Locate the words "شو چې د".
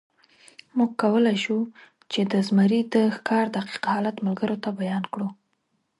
1.43-2.33